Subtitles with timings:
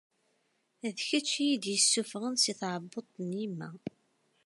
[0.93, 3.69] D kečč i iyi-id-issufɣen si tɛebbuḍt n yemma.